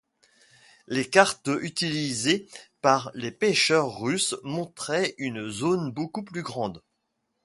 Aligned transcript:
Les 0.87 1.07
cartes 1.07 1.51
utilisées 1.61 2.47
par 2.81 3.11
les 3.13 3.29
pêcheurs 3.29 3.99
russes 3.99 4.33
montraient 4.41 5.13
une 5.19 5.47
zone 5.51 5.91
beaucoup 5.91 6.23
plus 6.23 6.41
grande. 6.41 6.81